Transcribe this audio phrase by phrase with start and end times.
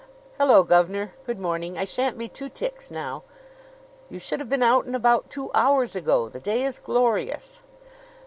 [0.39, 1.11] "Hello, gov'nor.
[1.27, 1.77] Good morning.
[1.77, 3.21] I shan't be two ticks now."
[4.09, 6.27] "You should have been out and about two hours ago.
[6.27, 7.61] The day is glorious."